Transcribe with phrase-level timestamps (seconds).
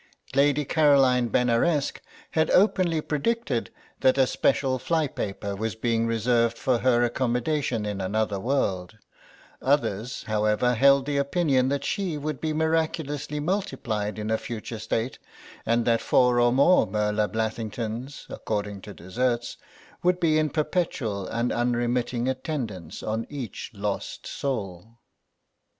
[0.33, 1.99] Lady Caroline Benaresq
[2.31, 3.69] had openly predicted
[3.99, 8.97] that a special fly paper was being reserved for her accommodation in another world;
[9.61, 15.19] others, however, held the opinion that she would be miraculously multiplied in a future state,
[15.67, 19.55] and that four or more Merla Blathlingtons, according to deserts,
[20.01, 24.97] would be in perpetual and unremitting attendance on each lost soul.